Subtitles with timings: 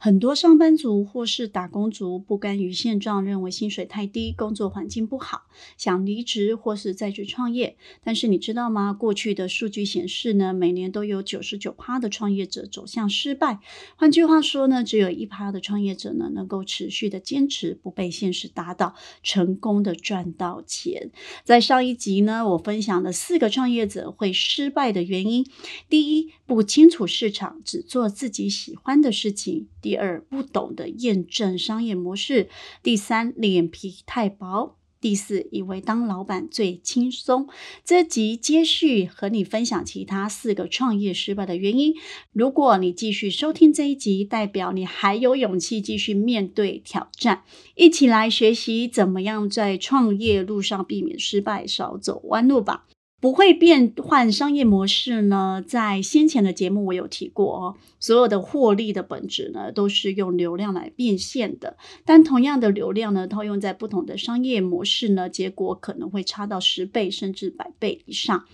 [0.00, 5.42] 很多上班族或是打工族不甘于现状，认为薪水太低，工作环境不好，
[5.76, 7.76] 想离职或是再去创业。
[8.04, 8.92] 但是你知道吗？
[8.92, 13.58] 过去的数据显示呢，每年都有九十九趴的创业者走向失败。
[13.96, 21.10] 换句话说呢，只有一趴的创业者呢，能够持续的坚持，不被现实打倒，成功的赚到钱。
[21.42, 25.44] 在上一集呢，我分享了四个创业者会失败的原因：
[25.88, 29.66] 第一，不清楚市场，只做自己喜欢的事情。
[29.88, 32.48] 第二，不懂得验证商业模式；
[32.82, 37.48] 第三，脸皮太薄；第四，以为当老板最轻松。
[37.86, 41.94] 这集接续和你分享其他四个创业失败的原因。
[42.34, 47.44] 如果你继续收听这一集，代表你还有勇气继续面对挑战。
[47.74, 52.84] 一起来学习怎么样在创业路上避免失败，少走弯路吧。
[53.20, 55.62] 不会变换商业模式呢？
[55.66, 61.76] 在先前的节目我有提过哦，所有的获利的本质呢，都是用流量来变现的。
[62.04, 68.44] 但同样的流量呢，套用在不同的商业模式呢，结果可能会差到十倍甚至百倍以上。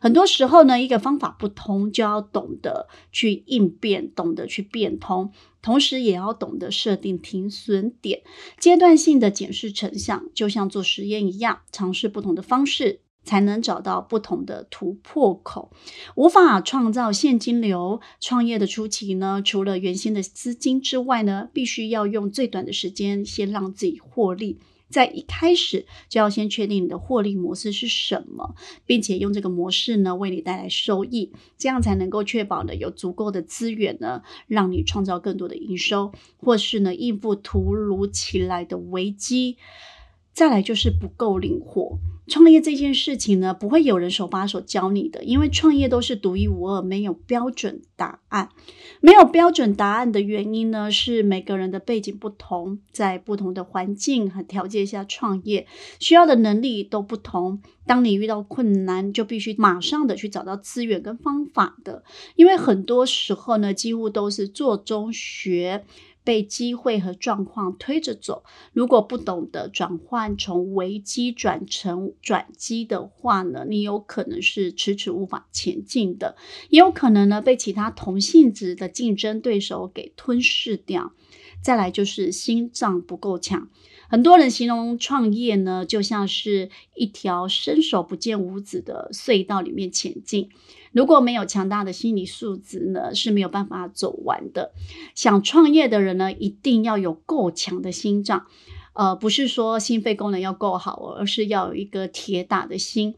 [0.00, 8.22] 很多时候呢，一个方法不通，就要懂得去应变，懂得去变通，同时也要懂得设定停损点，
[8.60, 13.00] 阶段性的检视成效，就像做实验一样，尝试不同的方式。
[13.24, 15.70] 才能找到不同的突破口。
[16.14, 24.58] 无法创造现金流，创业的初期呢，除了原先的资金之外呢，必须要用最短的时间先让自己获利。
[24.88, 39.56] 在一开始就要先确定你的获利模式是什么，并且用这个模式呢为你带来收益，这样才能够确保呢有足够的资源呢，让你创造更多的营收，或是呢应付突如其来的危机。
[40.32, 41.98] 再来就是不够灵活。
[42.28, 48.48] 创业这件事情呢，不会有人手把手教你的，因为创业都是独一无二，没有标准答案。
[49.00, 55.66] 没有标准答案的原因呢，是每个人的背景不同，在不同的环境和条件下创业，
[55.98, 57.60] 需要的能力都不同。
[57.84, 62.04] 当你遇到困难，就必须马上的去找到资源跟方法的，
[62.36, 65.84] 因为很多时候呢，几乎都是做中学。
[66.24, 76.36] 被机会和状况推着走，如果不懂得转换从危机转成转机的话呢，你有可能是迟迟无法前进的，
[76.68, 81.12] 也有可能呢被其他同性质的竞争对手给吞噬掉。
[81.62, 83.68] 再来就是心脏不够强。
[84.08, 90.50] 很多人形容创业呢，就像是一条伸手不见五指的隧道里面前进。
[90.92, 94.72] 如果没有强大的心理素质呢，是没有办法走完的。
[95.14, 98.46] 想创业的人呢，一定要有够强的心脏，
[98.92, 103.14] 呃，不是说心肺功能要够好，而是要有一个铁打的心。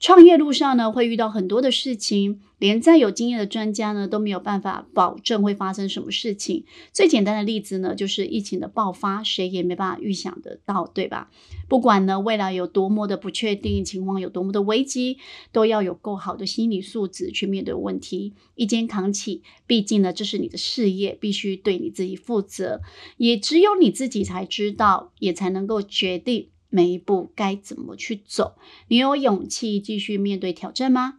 [0.00, 6.64] 创业路上呢，会遇到很多的事情，连再有经验的专家呢都没有办法保证会发生什么事情。
[6.92, 11.30] 最简单的例子呢，就是疫情的爆发，谁也没办法预想得到，对吧？
[11.68, 15.16] 不管呢未来有多么的不确定，情况有多么的危机，
[15.52, 19.42] 都要有够好的心理素质去面对问题，一肩扛起。
[19.66, 22.82] 毕竟呢，这是你的事业，必须对你自己负责，
[23.16, 26.48] 也只有你自己才知道，也才能够决定。
[26.74, 28.56] 每一步该怎么去走？
[28.88, 31.18] 你有勇气继续面对挑战吗？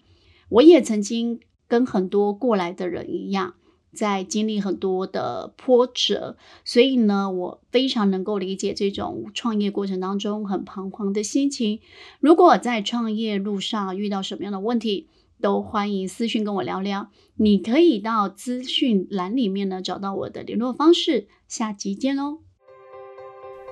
[0.49, 1.39] 我也曾经
[1.69, 3.53] 跟很多过来的人一样，
[3.93, 6.35] 在经历很多的波折，
[6.65, 11.79] 所以呢，我非常能够理解这种创业过程当中很彷徨的心情。
[12.19, 15.07] 如果在创业路上遇到什么样的问题，
[15.39, 17.09] 都欢迎私信跟我聊聊。
[17.37, 21.27] 你可以到资讯栏里面呢找到我的联络方式。
[21.47, 22.44] 下集见喽！